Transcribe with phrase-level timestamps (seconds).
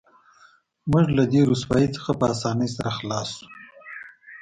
[0.91, 3.47] موږ له دې رسوایۍ څخه په اسانۍ سره خلاص شو